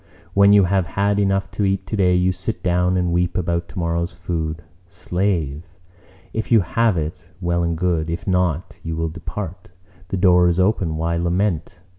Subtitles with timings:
[0.33, 4.11] When you have had enough to eat today, you sit down and weep about tomorrow's
[4.13, 4.63] food.
[4.87, 5.77] Slave!
[6.33, 9.69] if you have it, well and good; if not, you will depart:
[10.07, 11.81] the door is open—why lament?